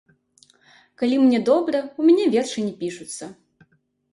[1.01, 3.23] Калі мне добра, у мяне вершы не пішуцца.